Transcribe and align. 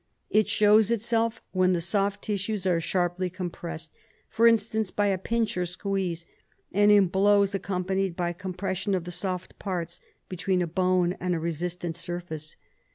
It 0.31 0.47
shows 0.47 0.89
itself 0.89 1.43
when 1.51 1.73
the 1.73 1.79
soft 1.79 2.23
tissues 2.23 2.65
are 2.65 2.81
sharply 2.81 3.29
compressed, 3.29 3.91
for 4.31 4.47
instance, 4.47 4.89
by 4.89 5.05
a 5.09 5.17
pinch 5.19 5.55
or 5.57 5.65
squeeze, 5.67 6.25
and 6.71 6.89
in 6.91 7.05
blows 7.05 7.53
accompanied 7.53 8.15
by 8.15 8.33
compression 8.33 8.95
of 8.95 9.03
the 9.03 9.11
soft 9.11 9.59
parts 9.59 10.01
between 10.27 10.63
a 10.63 10.65
bone 10.65 11.15
and 11.19 11.35
a 11.35 11.39
resistant 11.39 11.95
surface. 11.95 12.55